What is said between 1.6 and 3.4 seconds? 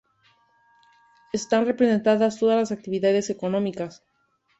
representadas todas las actividades